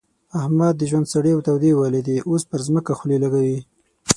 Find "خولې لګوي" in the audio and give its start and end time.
2.99-3.59